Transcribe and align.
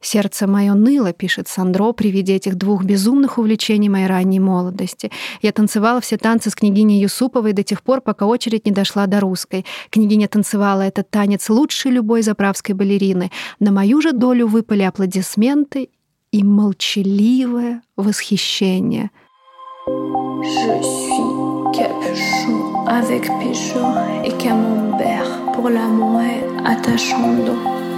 Сердце 0.00 0.46
мое 0.46 0.74
ныло, 0.74 1.12
пишет 1.12 1.48
Сандро 1.48 1.92
при 1.92 2.10
виде 2.10 2.36
этих 2.36 2.54
двух 2.54 2.84
безумных 2.84 3.38
увлечений 3.38 3.88
моей 3.88 4.06
ранней 4.06 4.38
молодости. 4.38 5.10
Я 5.42 5.50
танцевала 5.50 6.00
все 6.00 6.16
танцы 6.16 6.50
с 6.50 6.54
княгиней 6.54 7.00
Юсуповой 7.00 7.52
до 7.52 7.64
тех 7.64 7.82
пор, 7.82 8.00
пока 8.00 8.26
очередь 8.26 8.64
не 8.64 8.72
дошла 8.72 9.06
до 9.06 9.18
русской. 9.18 9.64
Княгиня 9.90 10.28
танцевала 10.28 10.82
этот 10.82 11.10
танец 11.10 11.50
лучше 11.50 11.88
любой 11.88 12.22
заправской 12.22 12.76
балерины. 12.76 13.32
На 13.58 13.72
мою 13.72 14.00
же 14.00 14.12
долю 14.12 14.46
выпали 14.46 14.82
аплодисменты 14.82 15.88
и 16.30 16.44
молчаливое 16.44 17.82
восхищение. 17.96 19.10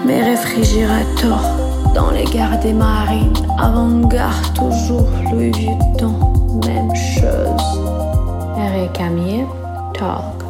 Mes 0.02 0.22
réfrigérateurs 0.22 1.70
dans 1.95 2.11
les 2.11 2.25
gares 2.25 2.61
des 2.61 2.72
marines, 2.72 3.34
avant-garde 3.59 4.55
toujours 4.55 5.09
Louis 5.33 5.51
Vuitton, 5.51 6.12
même 6.64 6.95
chose. 6.95 7.62
Рекамье 8.56 9.47
Talk. 9.95 10.45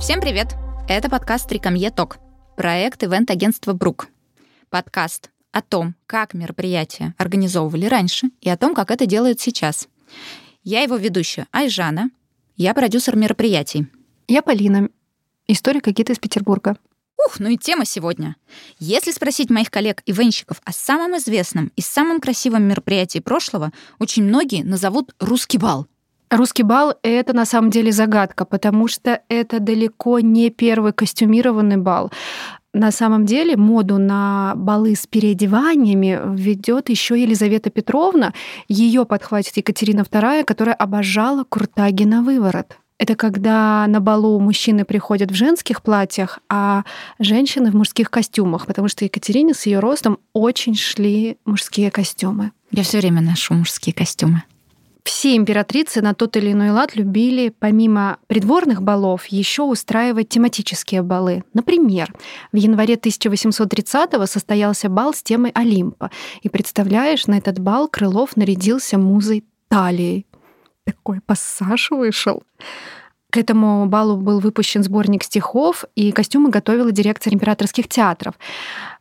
Всем 0.00 0.20
привет! 0.20 0.54
Это 0.88 1.08
подкаст 1.08 1.50
Рекамье 1.50 1.90
Ток, 1.90 2.18
проект 2.56 3.02
ивент-агентства 3.02 3.72
Брук. 3.72 4.08
Подкаст 4.70 5.30
о 5.50 5.62
том, 5.62 5.94
как 6.06 6.34
мероприятия 6.34 7.14
организовывали 7.18 7.86
раньше 7.86 8.28
и 8.40 8.48
о 8.48 8.56
том, 8.56 8.74
как 8.74 8.90
это 8.90 9.06
делают 9.06 9.40
сейчас. 9.40 9.88
Я 10.62 10.82
его 10.82 10.96
ведущая 10.96 11.46
Айжана, 11.50 12.10
я 12.56 12.72
продюсер 12.72 13.16
мероприятий. 13.16 13.88
Я 14.28 14.42
Полина, 14.42 14.88
историк 15.48 15.88
гид 15.88 16.10
из 16.10 16.18
Петербурга. 16.18 16.76
Ух, 17.26 17.40
ну 17.40 17.48
и 17.48 17.56
тема 17.56 17.84
сегодня. 17.84 18.36
Если 18.78 19.10
спросить 19.10 19.50
моих 19.50 19.70
коллег-ивенщиков 19.70 20.60
о 20.64 20.72
самом 20.72 21.16
известном 21.16 21.72
и 21.74 21.80
самом 21.80 22.20
красивом 22.20 22.62
мероприятии 22.62 23.18
прошлого, 23.18 23.72
очень 23.98 24.22
многие 24.22 24.62
назовут 24.62 25.12
«Русский 25.18 25.58
бал». 25.58 25.88
Русский 26.30 26.62
бал— 26.62 26.94
это 27.02 27.32
на 27.32 27.44
самом 27.44 27.70
деле 27.70 27.90
загадка, 27.90 28.44
потому 28.44 28.86
что 28.86 29.22
это 29.28 29.58
далеко 29.58 30.20
не 30.20 30.50
первый 30.50 30.92
костюмированный 30.92 31.78
бал. 31.78 32.12
На 32.72 32.92
самом 32.92 33.26
деле 33.26 33.56
моду 33.56 33.98
на 33.98 34.52
балы 34.54 34.94
с 34.94 35.08
переодеваниями 35.08 36.20
ведет 36.36 36.90
еще 36.90 37.20
Елизавета 37.20 37.70
Петровна. 37.70 38.34
Ее 38.68 39.04
подхватит 39.04 39.56
Екатерина 39.56 40.02
II, 40.02 40.44
которая 40.44 40.76
обожала 40.76 41.42
куртаги 41.42 42.04
на 42.04 42.22
выворот. 42.22 42.76
Это 42.98 43.14
когда 43.14 43.86
на 43.86 44.00
балу 44.00 44.40
мужчины 44.40 44.84
приходят 44.84 45.30
в 45.30 45.34
женских 45.34 45.82
платьях, 45.82 46.38
а 46.48 46.84
женщины 47.18 47.70
в 47.70 47.74
мужских 47.74 48.10
костюмах, 48.10 48.66
потому 48.66 48.88
что 48.88 49.04
Екатерине 49.04 49.52
с 49.52 49.66
ее 49.66 49.80
ростом 49.80 50.18
очень 50.32 50.74
шли 50.74 51.36
мужские 51.44 51.90
костюмы. 51.90 52.52
Я 52.70 52.82
все 52.82 52.98
время 52.98 53.20
ношу 53.20 53.54
мужские 53.54 53.94
костюмы. 53.94 54.42
Все 55.04 55.36
императрицы 55.36 56.02
на 56.02 56.14
тот 56.14 56.36
или 56.36 56.50
иной 56.50 56.70
лад 56.70 56.96
любили, 56.96 57.54
помимо 57.56 58.18
придворных 58.26 58.82
балов, 58.82 59.26
еще 59.26 59.62
устраивать 59.62 60.30
тематические 60.30 61.02
балы. 61.02 61.44
Например, 61.54 62.12
в 62.50 62.56
январе 62.56 62.94
1830-го 62.94 64.26
состоялся 64.26 64.88
бал 64.88 65.14
с 65.14 65.22
темой 65.22 65.52
Олимпа. 65.54 66.10
И 66.42 66.48
представляешь, 66.48 67.28
на 67.28 67.38
этот 67.38 67.60
бал 67.60 67.86
Крылов 67.86 68.36
нарядился 68.36 68.98
музой 68.98 69.44
Талией 69.68 70.26
такой 70.86 71.20
пассаж 71.20 71.90
вышел. 71.90 72.42
К 73.30 73.38
этому 73.38 73.86
балу 73.86 74.16
был 74.16 74.38
выпущен 74.38 74.82
сборник 74.82 75.24
стихов, 75.24 75.84
и 75.96 76.12
костюмы 76.12 76.48
готовила 76.50 76.92
директор 76.92 77.34
императорских 77.34 77.88
театров. 77.88 78.34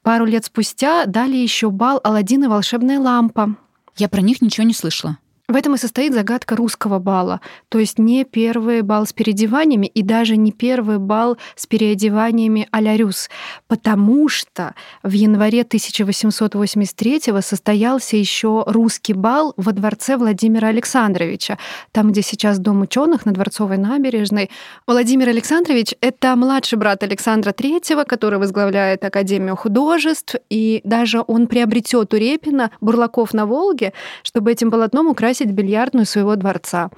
Пару 0.01 0.25
лет 0.25 0.45
спустя 0.45 1.05
дали 1.05 1.37
еще 1.37 1.69
бал 1.69 2.01
«Аладдин 2.03 2.43
и 2.43 2.47
волшебная 2.47 2.99
лампа». 2.99 3.55
Я 3.95 4.09
про 4.09 4.21
них 4.21 4.41
ничего 4.41 4.65
не 4.65 4.73
слышала. 4.73 5.19
В 5.47 5.55
этом 5.55 5.75
и 5.75 5.77
состоит 5.77 6.11
загадка 6.13 6.55
русского 6.55 6.97
бала. 6.97 7.39
То 7.69 7.77
есть 7.77 7.99
не 7.99 8.23
первый 8.23 8.81
бал 8.81 9.05
с 9.05 9.13
переодеваниями 9.13 9.85
и 9.85 10.01
даже 10.01 10.37
не 10.37 10.51
первый 10.51 10.97
бал 10.97 11.37
с 11.55 11.67
переодеваниями 11.67 12.67
а-ля 12.71 12.97
Рюс, 12.97 13.29
потому 13.67 14.27
что 14.27 14.73
в 15.03 15.11
январе 15.11 15.61
1883 15.61 17.21
состоялся 17.41 18.17
еще 18.17 18.63
русский 18.65 19.13
бал 19.13 19.53
во 19.55 19.71
дворце 19.71 20.17
Владимира 20.17 20.69
Александровича, 20.69 21.59
там, 21.91 22.11
где 22.11 22.23
сейчас 22.23 22.57
Дом 22.57 22.81
ученых 22.81 23.27
на 23.27 23.31
Дворцовой 23.31 23.77
набережной. 23.77 24.49
Владимир 24.87 25.29
Александрович— 25.29 25.93
это 26.01 26.35
младший 26.35 26.79
брат 26.79 27.03
Александра 27.03 27.51
III, 27.51 28.05
который 28.05 28.39
возглавляет 28.39 29.05
Академию 29.05 29.55
художеств, 29.55 30.37
и 30.49 30.81
даже 30.83 31.23
он 31.27 31.45
приобретет 31.45 32.15
у 32.15 32.17
Репина 32.17 32.71
«Бурлаков 32.81 33.35
на 33.35 33.45
Волге», 33.45 33.93
чтобы 34.23 34.51
этим 34.51 34.71
полотном 34.71 35.07
украсить 35.07 35.34
украсить 35.35 35.51
бильярдную 35.51 36.05
своего 36.05 36.35
дворца. 36.35 36.89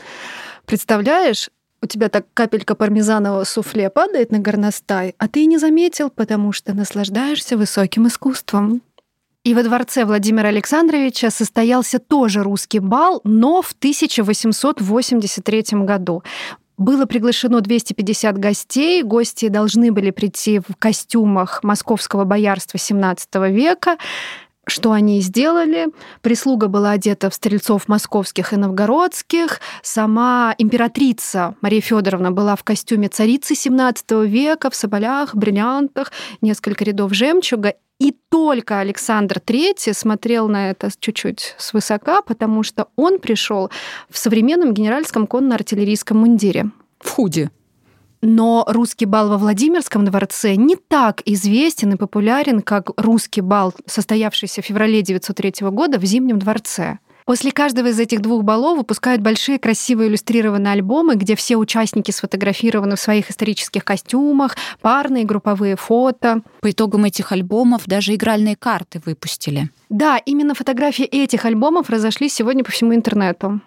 Представляешь, 0.65 1.49
у 1.81 1.87
тебя 1.87 2.09
так 2.09 2.25
капелька 2.33 2.75
пармезанового 2.75 3.43
суфле 3.43 3.89
падает 3.89 4.31
на 4.31 4.39
горностай, 4.39 5.15
а 5.17 5.27
ты 5.27 5.41
и 5.43 5.47
не 5.47 5.57
заметил, 5.57 6.09
потому 6.09 6.51
что 6.51 6.73
наслаждаешься 6.73 7.57
высоким 7.57 8.07
искусством. 8.07 8.81
И 9.43 9.53
во 9.53 9.63
дворце 9.63 10.05
Владимира 10.05 10.49
Александровича 10.49 11.29
состоялся 11.29 11.99
тоже 11.99 12.43
русский 12.43 12.79
бал, 12.79 13.21
но 13.23 13.61
в 13.61 13.71
1883 13.71 15.63
году. 15.85 16.23
Было 16.77 17.05
приглашено 17.05 17.61
250 17.61 18.37
гостей. 18.37 19.03
Гости 19.03 19.47
должны 19.47 19.91
были 19.91 20.11
прийти 20.11 20.59
в 20.59 20.75
костюмах 20.77 21.63
московского 21.63 22.23
боярства 22.25 22.77
XVII 22.77 23.51
века 23.51 23.97
что 24.67 24.91
они 24.91 25.21
сделали. 25.21 25.87
Прислуга 26.21 26.67
была 26.67 26.91
одета 26.91 27.29
в 27.29 27.33
стрельцов 27.33 27.87
московских 27.87 28.53
и 28.53 28.57
новгородских. 28.57 29.59
Сама 29.81 30.53
императрица 30.57 31.55
Мария 31.61 31.81
Федоровна 31.81 32.31
была 32.31 32.55
в 32.55 32.63
костюме 32.63 33.07
царицы 33.07 33.53
XVII 33.53 34.27
века, 34.27 34.69
в 34.69 34.75
соболях, 34.75 35.35
бриллиантах, 35.35 36.11
несколько 36.41 36.83
рядов 36.83 37.13
жемчуга. 37.13 37.73
И 37.99 38.15
только 38.29 38.79
Александр 38.79 39.37
III 39.37 39.93
смотрел 39.93 40.47
на 40.47 40.69
это 40.69 40.89
чуть-чуть 40.99 41.55
свысока, 41.57 42.21
потому 42.21 42.61
что 42.61 42.89
он 42.95 43.19
пришел 43.19 43.71
в 44.09 44.17
современном 44.17 44.73
генеральском 44.73 45.25
конно-артиллерийском 45.25 46.17
мундире. 46.17 46.69
В 46.99 47.09
худи. 47.09 47.49
Но 48.21 48.65
русский 48.67 49.05
бал 49.05 49.29
во 49.29 49.37
Владимирском 49.37 50.05
дворце 50.05 50.55
не 50.55 50.75
так 50.75 51.21
известен 51.25 51.93
и 51.93 51.97
популярен, 51.97 52.61
как 52.61 52.91
русский 52.97 53.41
бал, 53.41 53.73
состоявшийся 53.85 54.61
в 54.61 54.65
феврале 54.65 55.01
1903 55.01 55.69
года 55.69 55.99
в 55.99 56.05
Зимнем 56.05 56.39
дворце. 56.39 56.99
После 57.27 57.51
каждого 57.51 57.87
из 57.87 57.99
этих 57.99 58.21
двух 58.21 58.45
балов 58.45 58.77
выпускают 58.77 59.21
большие 59.21 59.59
красивые 59.59 60.07
иллюстрированные 60.07 60.71
альбомы, 60.71 61.15
где 61.15 61.35
все 61.35 61.57
участники 61.57 62.09
сфотографированы 62.09 62.95
в 62.95 63.01
своих 63.01 63.29
исторических 63.29 63.83
костюмах, 63.83 64.55
парные 64.79 65.25
групповые 65.25 65.75
фото. 65.75 66.41
По 66.61 66.71
итогам 66.71 67.03
этих 67.03 67.33
альбомов 67.33 67.85
даже 67.85 68.15
игральные 68.15 68.55
карты 68.55 69.01
выпустили. 69.05 69.69
Да, 69.89 70.17
именно 70.19 70.55
фотографии 70.55 71.03
этих 71.03 71.43
альбомов 71.43 71.89
разошлись 71.89 72.33
сегодня 72.33 72.63
по 72.63 72.71
всему 72.71 72.95
интернету. 72.95 73.59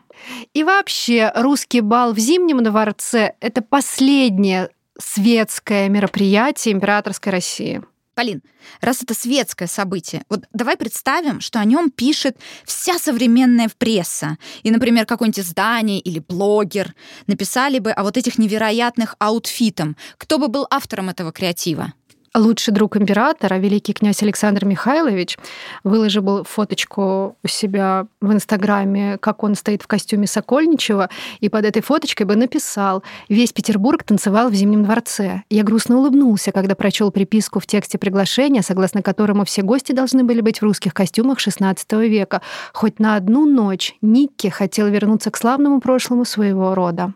И 0.55 0.65
вообще, 0.65 1.33
русский 1.35 1.81
бал 1.81 2.13
в 2.13 2.19
Зимнем 2.19 2.63
дворце— 2.63 3.35
это 3.41 3.63
последнее 3.63 4.71
светское 4.99 5.89
мероприятие 5.89 6.75
императорской 6.75 7.33
России. 7.33 7.83
Полин, 8.15 8.43
раз 8.81 9.03
это 9.03 9.15
светское 9.15 9.67
событие, 9.67 10.25
вот 10.29 10.45
давай 10.53 10.77
представим, 10.77 11.41
что 11.41 11.59
о 11.59 11.65
нем 11.65 11.91
пишет 11.91 12.37
вся 12.65 12.99
современная 12.99 13.71
пресса. 13.79 14.37
И, 14.63 14.71
например, 14.71 15.07
какое-нибудь 15.07 15.41
издание 15.41 16.01
или 16.01 16.19
блогер 16.19 16.95
написали 17.27 17.79
бы 17.79 17.93
о 17.93 18.03
вот 18.03 18.17
этих 18.17 18.37
невероятных 18.37 19.15
аутфитах. 19.19 19.95
Кто 20.19 20.39
бы 20.39 20.49
был 20.49 20.67
автором 20.71 21.09
этого 21.09 21.33
креатива? 21.33 21.95
Лучший 22.35 22.73
друг 22.73 22.97
императора, 22.97 23.57
великий 23.57 23.93
князь 23.93 24.23
Александр 24.23 24.65
Михайлович, 24.65 25.39
выложил 25.85 26.45
фоточку 26.45 27.37
у 27.43 27.49
себя 27.49 28.07
в 28.21 28.33
Инстаграме, 28.33 29.19
как 29.19 29.43
он 29.43 29.55
стоит 29.55 29.83
в 29.83 29.87
костюме 29.87 30.27
Сокольничева, 30.27 31.11
и 31.41 31.49
под 31.49 31.65
этой 31.65 31.83
фоточкой 31.83 32.27
бы 32.27 32.37
написал 32.37 33.03
«Весь 33.29 33.53
Петербург 33.53 34.03
танцевал 34.05 34.51
в 34.51 34.55
Зимнем 34.55 34.85
дворце». 34.85 35.43
Я 35.51 35.65
грустно 35.65 35.99
улыбнулся, 35.99 36.53
когда 36.53 36.75
прочел 36.75 37.11
приписку 37.11 37.59
в 37.61 37.67
тексте 37.67 37.99
приглашения, 37.99 38.63
согласно 38.63 39.03
которому 39.03 39.45
все 39.45 39.63
гости 39.63 39.93
должны 39.93 40.25
были 40.25 40.41
быть 40.41 40.61
в 40.61 40.63
русских 40.63 40.95
костюмах 40.95 41.39
XVI 41.39 41.77
века. 42.09 42.43
Хоть 42.73 42.99
на 42.99 43.17
одну 43.17 43.45
ночь 43.47 43.95
Никки 44.03 44.49
хотел 44.49 44.87
вернуться 44.89 45.31
к 45.31 45.37
славному 45.37 45.81
прошлому 45.81 46.25
своего 46.25 46.75
рода. 46.75 47.13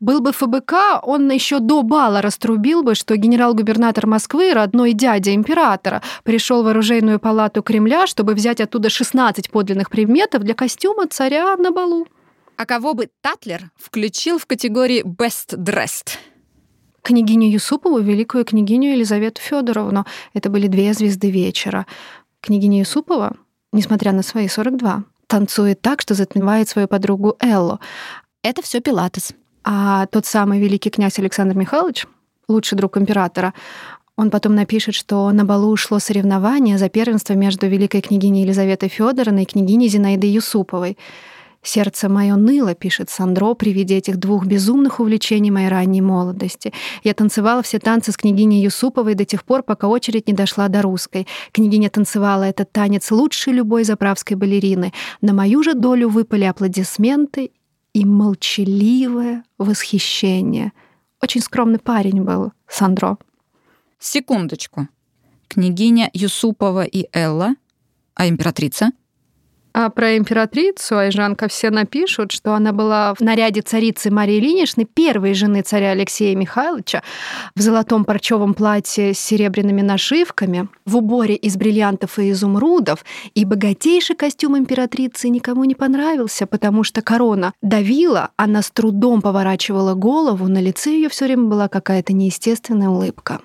Был 0.00 0.20
бы 0.20 0.32
ФБК, 0.32 1.00
он 1.02 1.30
еще 1.30 1.58
до 1.58 1.82
бала 1.82 2.22
раструбил 2.22 2.82
бы, 2.82 2.94
что 2.94 3.16
генерал-губернатор 3.16 4.06
Москвы, 4.06 4.52
родной 4.52 4.92
дядя 4.92 5.34
императора, 5.34 6.02
пришел 6.22 6.62
в 6.62 6.68
оружейную 6.68 7.18
палату 7.20 7.62
Кремля, 7.62 8.06
чтобы 8.06 8.34
взять 8.34 8.60
оттуда 8.60 8.90
16 8.90 9.50
подлинных 9.50 9.90
предметов 9.90 10.42
для 10.42 10.54
костюма 10.54 11.06
царя 11.08 11.56
на 11.56 11.70
балу. 11.70 12.06
А 12.56 12.66
кого 12.66 12.94
бы 12.94 13.08
Татлер 13.20 13.70
включил 13.76 14.38
в 14.38 14.46
категории 14.46 15.02
«best 15.02 15.56
dressed»? 15.56 16.18
княгиню 17.04 17.50
Юсупову 17.50 17.98
великую 17.98 18.44
княгиню 18.44 18.92
Елизавету 18.92 19.40
Федоровну. 19.40 20.06
Это 20.32 20.48
были 20.48 20.68
две 20.68 20.94
звезды 20.94 21.30
вечера. 21.30 21.86
Княгиня 22.40 22.80
Юсупова, 22.80 23.36
несмотря 23.72 24.12
на 24.12 24.22
свои 24.22 24.48
42, 24.48 25.04
танцует 25.26 25.82
так, 25.82 26.00
что 26.00 26.14
затмевает 26.14 26.68
свою 26.68 26.88
подругу 26.88 27.36
Эллу. 27.40 27.78
Это 28.42 28.62
все 28.62 28.80
Пилатес. 28.80 29.34
А 29.64 30.06
тот 30.06 30.26
самый 30.26 30.60
великий 30.60 30.90
князь 30.90 31.18
Александр 31.18 31.56
Михайлович, 31.56 32.06
лучший 32.48 32.76
друг 32.76 32.98
императора, 32.98 33.54
он 34.16 34.30
потом 34.30 34.54
напишет, 34.54 34.94
что 34.94 35.30
на 35.32 35.44
балу 35.44 35.74
шло 35.76 35.98
соревнование 35.98 36.78
за 36.78 36.88
первенство 36.88 37.32
между 37.32 37.66
великой 37.66 38.00
княгиней 38.00 38.42
Елизаветой 38.42 38.88
Федоровной 38.88 39.42
и 39.42 39.46
княгиней 39.46 39.88
Зинаидой 39.88 40.30
Юсуповой. 40.30 40.96
«Сердце 41.66 42.10
мое 42.10 42.36
ныло»,— 42.36 42.74
пишет 42.76 43.08
Сандро, 43.08 43.54
при 43.54 43.72
виде 43.72 43.96
этих 43.96 44.18
двух 44.18 44.44
безумных 44.44 45.00
увлечений 45.00 45.50
моей 45.50 45.68
ранней 45.68 46.02
молодости. 46.02 46.74
«Я 47.02 47.14
танцевала 47.14 47.62
все 47.62 47.78
танцы 47.78 48.12
с 48.12 48.18
княгиней 48.18 48.62
Юсуповой 48.62 49.14
до 49.14 49.24
тех 49.24 49.44
пор, 49.44 49.62
пока 49.62 49.88
очередь 49.88 50.28
не 50.28 50.34
дошла 50.34 50.68
до 50.68 50.82
русской. 50.82 51.26
Княгиня 51.52 51.88
танцевала 51.88 52.42
этот 52.42 52.70
танец 52.70 53.10
лучше 53.10 53.50
любой 53.50 53.84
заправской 53.84 54.36
балерины. 54.36 54.92
На 55.22 55.32
мою 55.32 55.62
же 55.62 55.72
долю 55.72 56.10
выпали 56.10 56.44
аплодисменты 56.44 57.50
и 57.94 58.04
молчаливое 58.04 59.44
восхищение. 59.56 60.72
Очень 61.22 61.40
скромный 61.40 61.78
парень 61.78 62.22
был 62.22 62.52
Сандро. 62.68 63.16
Секундочку. 63.98 64.88
Княгиня 65.48 66.10
Юсупова 66.12 66.84
и 66.84 67.06
Элла, 67.12 67.54
а 68.14 68.28
императрица— 68.28 68.90
а 69.74 69.90
про 69.90 70.16
императрицу 70.16 70.96
Айжанка 70.98 71.48
все 71.48 71.70
напишут, 71.70 72.30
что 72.30 72.54
она 72.54 72.72
была 72.72 73.12
в 73.14 73.20
наряде 73.20 73.60
царицы 73.60 74.08
Марии 74.08 74.38
Ильиничны, 74.38 74.84
первой 74.84 75.34
жены 75.34 75.62
царя 75.62 75.90
Алексея 75.90 76.36
Михайловича, 76.36 77.02
в 77.56 77.60
золотом 77.60 78.04
парчевом 78.04 78.54
платье 78.54 79.12
с 79.12 79.18
серебряными 79.18 79.82
нашивками, 79.82 80.68
в 80.86 80.96
уборе 80.96 81.34
из 81.34 81.56
бриллиантов 81.56 82.20
и 82.20 82.30
изумрудов, 82.30 83.04
и 83.34 83.44
богатейший 83.44 84.14
костюм 84.14 84.56
императрицы 84.56 85.28
никому 85.28 85.64
не 85.64 85.74
понравился, 85.74 86.46
потому 86.46 86.84
что 86.84 87.02
корона 87.02 87.52
давила, 87.60 88.30
она 88.36 88.62
с 88.62 88.70
трудом 88.70 89.22
поворачивала 89.22 89.94
голову, 89.94 90.46
на 90.46 90.60
лице 90.60 90.90
ее 90.90 91.08
все 91.08 91.24
время 91.24 91.44
была 91.44 91.66
какая-то 91.66 92.12
неестественная 92.12 92.88
улыбка. 92.88 93.40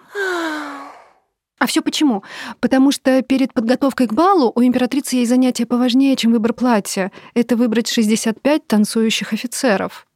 А 1.59 1.67
все 1.67 1.81
почему? 1.81 2.23
Потому 2.61 2.91
что 2.91 3.21
перед 3.21 3.53
подготовкой 3.53 4.07
к 4.07 4.13
балу 4.13 4.51
у 4.55 4.63
императрицы 4.63 5.17
есть 5.17 5.29
занятие 5.29 5.65
поважнее, 5.65 6.15
чем 6.15 6.31
выбор 6.31 6.53
платья. 6.53 7.11
Это 7.33 7.57
выбрать 7.57 7.89
65 7.89 8.65
танцующих 8.65 9.33
офицеров. 9.33 10.07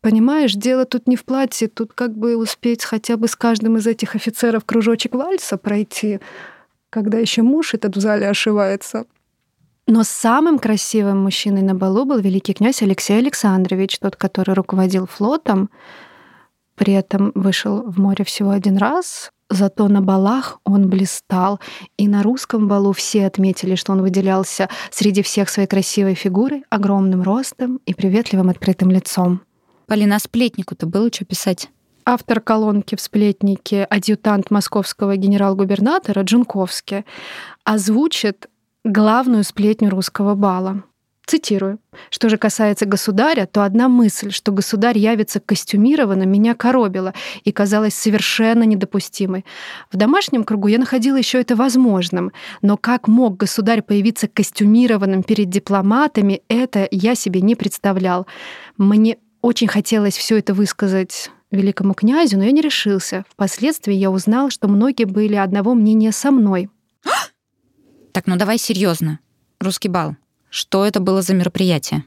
Понимаешь, 0.00 0.54
дело 0.54 0.84
тут 0.84 1.06
не 1.08 1.16
в 1.16 1.24
платье, 1.24 1.68
тут 1.68 1.92
как 1.92 2.16
бы 2.16 2.36
успеть 2.36 2.84
хотя 2.84 3.16
бы 3.16 3.28
с 3.28 3.36
каждым 3.36 3.76
из 3.76 3.86
этих 3.86 4.14
офицеров 4.14 4.64
кружочек 4.64 5.14
вальса 5.14 5.56
пройти, 5.56 6.20
когда 6.90 7.18
еще 7.18 7.42
муж 7.42 7.74
этот 7.74 7.96
в 7.96 8.00
зале 8.00 8.28
ошивается. 8.28 9.06
Но 9.86 10.04
самым 10.04 10.58
красивым 10.58 11.22
мужчиной 11.22 11.62
на 11.62 11.74
балу 11.74 12.04
был 12.04 12.18
великий 12.18 12.54
князь 12.54 12.82
Алексей 12.82 13.18
Александрович, 13.18 13.98
тот, 13.98 14.14
который 14.14 14.54
руководил 14.54 15.06
флотом, 15.06 15.70
при 16.76 16.94
этом 16.94 17.32
вышел 17.34 17.82
в 17.82 17.98
море 17.98 18.24
всего 18.24 18.50
один 18.50 18.76
раз, 18.76 19.32
Зато 19.52 19.86
на 19.88 20.00
балах 20.00 20.60
он 20.64 20.88
блистал, 20.88 21.60
и 21.98 22.08
на 22.08 22.22
русском 22.22 22.68
балу 22.68 22.92
все 22.92 23.26
отметили, 23.26 23.74
что 23.74 23.92
он 23.92 24.00
выделялся 24.00 24.70
среди 24.90 25.22
всех 25.22 25.50
своей 25.50 25.68
красивой 25.68 26.14
фигурой, 26.14 26.64
огромным 26.70 27.22
ростом 27.22 27.78
и 27.84 27.92
приветливым 27.92 28.48
открытым 28.48 28.90
лицом. 28.90 29.42
Полина, 29.86 30.16
а 30.16 30.18
сплетнику-то 30.20 30.86
было 30.86 31.12
что 31.12 31.26
писать? 31.26 31.68
Автор 32.06 32.40
колонки 32.40 32.96
в 32.96 33.00
«Сплетнике», 33.00 33.84
адъютант 33.84 34.50
московского 34.50 35.16
генерал-губернатора 35.16 36.22
Джунковский, 36.22 37.04
озвучит 37.62 38.48
главную 38.84 39.44
сплетню 39.44 39.90
русского 39.90 40.34
бала. 40.34 40.82
Цитирую. 41.26 41.78
«Что 42.10 42.28
же 42.28 42.36
касается 42.36 42.84
государя, 42.84 43.46
то 43.46 43.62
одна 43.64 43.88
мысль, 43.88 44.30
что 44.32 44.50
государь 44.50 44.98
явится 44.98 45.38
костюмированно, 45.38 46.24
меня 46.24 46.54
коробила 46.54 47.14
и 47.44 47.52
казалась 47.52 47.94
совершенно 47.94 48.64
недопустимой. 48.64 49.44
В 49.90 49.96
домашнем 49.96 50.42
кругу 50.42 50.66
я 50.66 50.78
находила 50.78 51.16
еще 51.16 51.40
это 51.40 51.54
возможным, 51.54 52.32
но 52.60 52.76
как 52.76 53.06
мог 53.06 53.36
государь 53.36 53.82
появиться 53.82 54.26
костюмированным 54.26 55.22
перед 55.22 55.48
дипломатами, 55.48 56.42
это 56.48 56.88
я 56.90 57.14
себе 57.14 57.40
не 57.40 57.54
представлял. 57.54 58.26
Мне 58.76 59.18
очень 59.42 59.68
хотелось 59.68 60.16
все 60.16 60.38
это 60.38 60.54
высказать 60.54 61.30
великому 61.52 61.94
князю, 61.94 62.38
но 62.38 62.44
я 62.44 62.50
не 62.50 62.62
решился. 62.62 63.24
Впоследствии 63.28 63.94
я 63.94 64.10
узнал, 64.10 64.50
что 64.50 64.66
многие 64.66 65.04
были 65.04 65.36
одного 65.36 65.74
мнения 65.74 66.10
со 66.10 66.30
мной. 66.30 66.68
Так, 68.12 68.26
ну 68.26 68.36
давай 68.36 68.58
серьезно. 68.58 69.20
Русский 69.60 69.88
бал. 69.88 70.16
Что 70.52 70.84
это 70.84 71.00
было 71.00 71.22
за 71.22 71.32
мероприятие? 71.32 72.04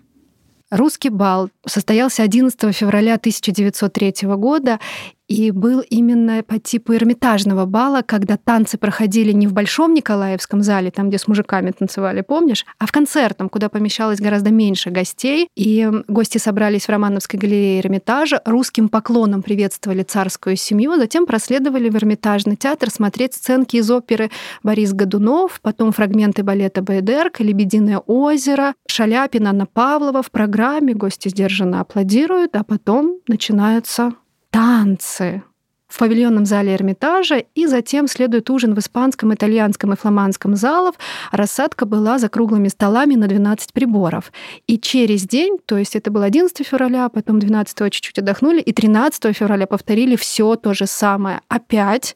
Русский 0.70 1.10
бал 1.10 1.50
состоялся 1.66 2.22
11 2.22 2.76
февраля 2.76 3.16
1903 3.16 4.14
года, 4.36 4.80
и 5.28 5.52
был 5.52 5.82
именно 5.82 6.44
по 6.44 6.60
типу 6.60 6.94
эрмитажного 6.94 7.66
бала, 7.66 8.02
когда 8.02 8.38
танцы 8.38 8.78
проходили 8.78 9.32
не 9.32 9.48
в 9.48 9.54
Большом 9.54 9.94
Николаевском 9.94 10.62
зале, 10.62 10.92
там, 10.92 11.10
где 11.10 11.18
с 11.18 11.28
мужиками 11.28 11.72
танцевали, 11.72 12.22
помнишь, 12.22 12.66
а 12.80 12.86
в 12.86 12.92
концертном, 12.92 13.50
куда 13.50 13.70
помещалось 13.70 14.20
гораздо 14.20 14.52
меньше 14.52 14.92
гостей. 14.92 15.48
И 15.56 15.90
гости 16.08 16.38
собрались 16.38 16.86
в 16.86 16.90
Романовской 16.90 17.40
галерее 17.40 17.80
Эрмитажа, 17.80 18.42
русским 18.46 18.90
поклоном 18.90 19.42
приветствовали 19.42 20.04
царскую 20.04 20.56
семью, 20.56 20.96
затем 20.98 21.26
проследовали 21.26 21.90
в 21.90 21.96
Эрмитажный 21.96 22.56
театр 22.56 22.90
смотреть 22.90 23.34
сценки 23.34 23.78
из 23.78 23.90
оперы 23.90 24.30
Борис 24.64 24.94
Годунов, 24.94 25.60
потом 25.62 25.92
фрагменты 25.92 26.44
балета 26.44 26.82
«Байдерка», 26.82 27.44
«Лебединое 27.44 28.00
озеро», 28.00 28.74
Шаляпина, 28.88 29.50
Анна 29.50 29.66
Павлова. 29.66 30.22
В 30.22 30.32
программе 30.32 30.94
гости 30.94 31.30
сдержанно 31.30 31.82
аплодируют, 31.82 32.56
а 32.56 32.64
потом 32.64 33.20
начинаются 33.28 34.14
танцы 34.56 35.44
в 35.90 36.00
павильонном 36.00 36.46
зале 36.46 36.74
Эрмитажа, 36.74 37.44
и 37.56 37.66
затем 37.68 38.08
следует 38.08 38.50
ужин 38.50 38.74
в 38.74 38.80
испанском, 38.80 39.34
итальянском 39.34 39.92
и 39.92 39.98
фламандском 39.98 40.56
залах. 40.56 40.96
Рассадка 41.32 41.86
была 41.86 42.20
за 42.20 42.30
круглыми 42.30 42.70
столами 42.70 43.16
на 43.16 43.28
12 43.28 43.74
приборов. 43.74 44.32
И 44.66 44.80
через 44.80 45.28
день, 45.28 45.58
то 45.66 45.78
есть 45.78 45.98
это 45.98 46.10
было 46.10 46.24
11 46.24 46.66
февраля, 46.66 47.10
потом 47.10 47.40
12 47.40 47.92
чуть-чуть 47.92 48.20
отдохнули, 48.20 48.62
и 48.62 48.72
13 48.72 49.36
февраля 49.36 49.68
повторили 49.68 50.16
все 50.16 50.56
то 50.56 50.74
же 50.74 50.88
самое 50.88 51.42
опять. 51.50 52.16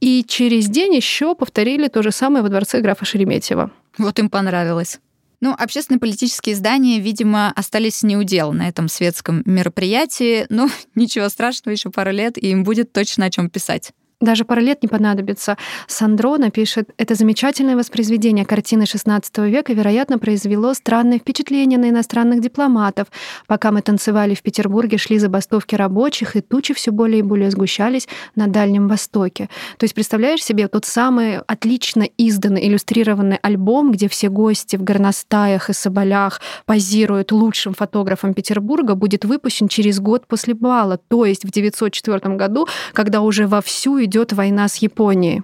И 0.00 0.24
через 0.26 0.68
день 0.68 0.94
еще 0.94 1.34
повторили 1.34 1.88
то 1.88 2.02
же 2.02 2.10
самое 2.10 2.42
во 2.42 2.48
дворце 2.48 2.80
графа 2.80 3.04
Шереметьева. 3.04 3.70
Вот 3.98 4.18
им 4.18 4.30
понравилось. 4.30 4.98
Ну, 5.46 5.54
общественно-политические 5.56 6.54
издания, 6.56 6.98
видимо, 6.98 7.52
остались 7.52 8.02
неудел 8.02 8.52
на 8.52 8.66
этом 8.68 8.88
светском 8.88 9.44
мероприятии. 9.44 10.44
Но 10.48 10.68
ничего 10.96 11.28
страшного, 11.28 11.72
еще 11.72 11.88
пару 11.88 12.10
лет, 12.10 12.36
и 12.36 12.48
им 12.48 12.64
будет 12.64 12.92
точно 12.92 13.26
о 13.26 13.30
чем 13.30 13.48
писать. 13.48 13.92
Даже 14.20 14.46
пара 14.46 14.60
лет 14.60 14.82
не 14.82 14.88
понадобится. 14.88 15.58
Сандро 15.86 16.38
напишет, 16.38 16.88
это 16.96 17.14
замечательное 17.14 17.76
воспроизведение 17.76 18.46
картины 18.46 18.84
XVI 18.84 19.50
века, 19.50 19.74
вероятно, 19.74 20.18
произвело 20.18 20.72
странное 20.72 21.18
впечатление 21.18 21.78
на 21.78 21.90
иностранных 21.90 22.40
дипломатов. 22.40 23.08
Пока 23.46 23.72
мы 23.72 23.82
танцевали 23.82 24.34
в 24.34 24.40
Петербурге, 24.40 24.96
шли 24.96 25.18
забастовки 25.18 25.74
рабочих, 25.74 26.34
и 26.34 26.40
тучи 26.40 26.72
все 26.72 26.92
более 26.92 27.18
и 27.18 27.22
более 27.22 27.50
сгущались 27.50 28.08
на 28.34 28.46
Дальнем 28.46 28.88
Востоке. 28.88 29.50
То 29.76 29.84
есть 29.84 29.94
представляешь 29.94 30.42
себе 30.42 30.68
тот 30.68 30.86
самый 30.86 31.40
отлично 31.40 32.04
изданный, 32.16 32.66
иллюстрированный 32.66 33.36
альбом, 33.42 33.92
где 33.92 34.08
все 34.08 34.30
гости 34.30 34.76
в 34.76 34.82
горностаях 34.82 35.68
и 35.68 35.74
соболях 35.74 36.40
позируют 36.64 37.32
лучшим 37.32 37.74
фотографом 37.74 38.32
Петербурга, 38.32 38.94
будет 38.94 39.26
выпущен 39.26 39.68
через 39.68 40.00
год 40.00 40.26
после 40.26 40.54
бала, 40.54 40.96
то 40.96 41.26
есть 41.26 41.44
в 41.44 41.50
904 41.50 42.36
году, 42.36 42.66
когда 42.94 43.20
уже 43.20 43.46
вовсю 43.46 44.05
идет 44.06 44.32
война 44.32 44.68
с 44.68 44.76
Японией. 44.76 45.42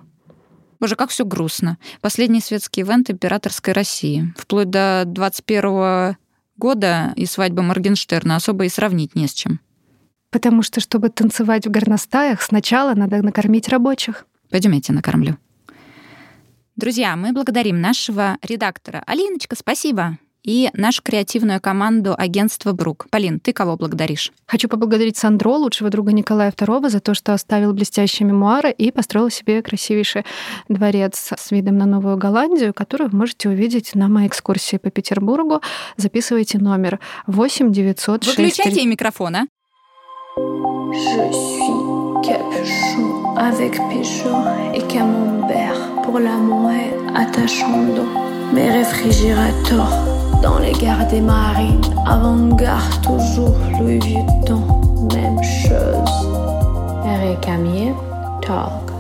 Боже, 0.81 0.97
как 0.97 1.11
все 1.11 1.25
грустно. 1.25 1.79
Последний 2.01 2.41
светский 2.41 2.81
ивент 2.81 3.11
императорской 3.11 3.73
России. 3.73 4.33
Вплоть 4.37 4.71
до 4.71 5.05
21 5.07 6.17
года 6.57 7.13
и 7.15 7.27
свадьбы 7.27 7.63
Моргенштерна 7.63 8.37
особо 8.37 8.65
и 8.65 8.69
сравнить 8.69 9.15
не 9.15 9.29
с 9.29 9.33
чем. 9.35 9.61
Потому 10.31 10.63
что, 10.63 10.81
чтобы 10.81 11.11
танцевать 11.11 11.67
в 11.67 11.71
горностаях, 11.71 12.43
сначала 12.43 12.95
надо 12.95 13.23
накормить 13.23 13.69
рабочих. 13.69 14.27
Пойдем, 14.51 14.73
я 14.73 14.81
тебя 14.81 14.97
накормлю. 14.97 15.37
Друзья, 16.75 17.15
мы 17.17 17.33
благодарим 17.33 17.81
нашего 17.81 18.39
редактора. 18.43 19.03
Алиночка, 19.07 19.55
спасибо 19.55 20.19
и 20.45 20.71
нашу 20.75 21.03
креативную 21.03 21.61
команду 21.61 22.15
агентства 22.17 22.73
«Брук». 22.73 23.07
Полин, 23.11 23.39
ты 23.39 23.53
кого 23.53 23.77
благодаришь? 23.77 24.33
Хочу 24.47 24.69
поблагодарить 24.69 25.17
Сандро, 25.17 25.53
лучшего 25.53 25.91
друга 25.91 26.13
Николая 26.13 26.51
II, 26.51 26.89
за 26.89 27.01
то, 27.01 27.15
что 27.15 27.33
оставил 27.33 27.73
блестящие 27.73 28.27
мемуары 28.27 28.71
и 28.71 28.91
построил 28.91 29.31
себе 29.31 29.63
красивейший 29.63 30.25
дворец 30.69 31.33
с 31.37 31.51
видом 31.51 31.79
на 31.79 31.87
Новую 31.87 32.17
Голландию, 32.17 32.75
который 32.75 33.09
вы 33.09 33.19
можете 33.19 33.49
увидеть 33.49 33.95
на 33.95 34.09
моей 34.09 34.29
экскурсии 34.29 34.79
по 34.79 34.91
Петербургу. 34.91 35.61
Записывайте 35.97 36.59
номер 36.59 36.99
8 37.27 37.73
906... 37.73 38.37
Выключайте 38.37 38.87
микрофон, 38.87 39.37
а? 39.37 39.47
Capuchon 42.23 43.37
avec 43.37 43.73
pigeon 43.91 44.73
et 44.73 44.83
camembert 44.87 46.03
pour 46.05 46.21
l'amour 46.21 46.71
attachant 47.15 47.85
mes 48.53 48.71
réfrigérateurs 48.71 50.12
dans 50.41 50.59
les 50.59 50.73
gares 50.73 51.07
des 51.09 51.21
marines 51.21 51.81
avant-garde 52.07 53.03
toujours 53.03 53.57
Louis 53.79 53.99
Vuitton 53.99 54.63
même 55.13 55.43
chose. 55.43 56.29
Eric 57.05 57.41
Camier 57.41 57.93
Talk 58.41 58.92